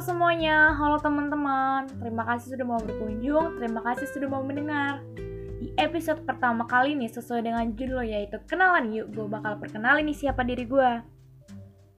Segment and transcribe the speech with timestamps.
[0.00, 1.84] semuanya, halo teman-teman.
[2.00, 5.04] Terima kasih sudah mau berkunjung, terima kasih sudah mau mendengar.
[5.60, 10.16] Di episode pertama kali ini sesuai dengan judul yaitu kenalan yuk, gue bakal perkenalin nih
[10.16, 10.90] siapa diri gue.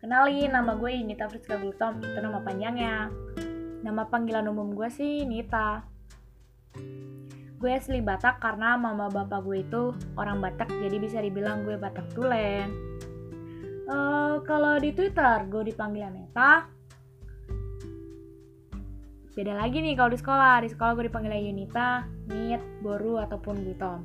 [0.02, 3.10] Kenalin, nama gue Nita Friska Gultom, itu nama panjangnya.
[3.82, 5.86] Nama panggilan umum gue sih Nita.
[7.56, 9.82] Gue asli Batak karena mama bapak gue itu
[10.14, 12.68] orang Batak, jadi bisa dibilang gue Batak Tulen.
[13.86, 16.75] Uh, kalau di Twitter gue dipanggil Neta,
[19.36, 20.64] beda lagi nih kalau di sekolah.
[20.64, 24.00] Di sekolah gue dipanggil Yunita, Nit, Boru ataupun Gutom.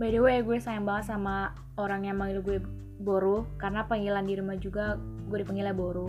[0.00, 2.58] By the way gue sayang banget sama orang yang manggil gue
[2.96, 4.96] Boru karena panggilan di rumah juga
[5.28, 6.08] gue dipanggilnya Boru.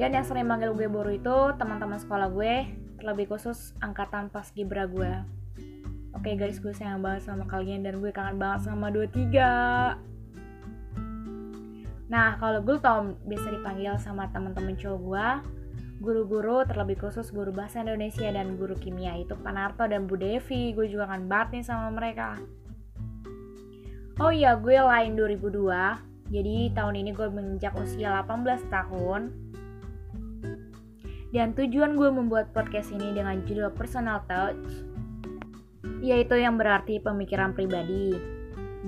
[0.00, 4.88] Dan yang sering manggil gue Boru itu teman-teman sekolah gue terlebih khusus angkatan pas Gibra
[4.88, 5.12] gue.
[6.16, 10.08] Oke guys gue sayang banget sama kalian dan gue kangen banget sama 23
[12.10, 15.26] Nah, kalau gue Tom biasa dipanggil sama teman-teman cowok gue
[16.00, 19.20] guru-guru terlebih khusus guru bahasa Indonesia dan guru kimia.
[19.20, 22.40] Itu Panarto dan Bu Devi gue juga akan bahas nih sama mereka.
[24.16, 29.22] Oh iya gue lain 2002 jadi tahun ini gue menginjak usia 18 tahun.
[31.30, 34.88] Dan tujuan gue membuat podcast ini dengan judul personal touch
[36.00, 38.16] yaitu yang berarti pemikiran pribadi.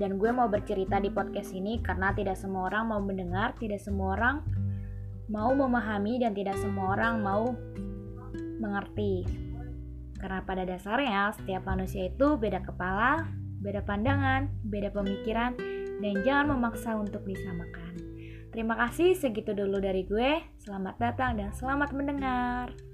[0.01, 4.17] Dan gue mau bercerita di podcast ini karena tidak semua orang mau mendengar tidak semua
[4.17, 4.41] orang
[5.33, 7.57] mau memahami dan tidak semua orang mau
[8.61, 9.25] mengerti.
[10.21, 13.27] Karena pada dasarnya setiap manusia itu beda kepala,
[13.65, 15.57] beda pandangan, beda pemikiran,
[15.99, 17.97] dan jangan memaksa untuk disamakan.
[18.53, 20.45] Terima kasih segitu dulu dari gue.
[20.61, 22.92] Selamat datang dan selamat mendengar.